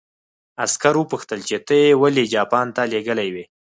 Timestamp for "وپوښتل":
0.97-1.39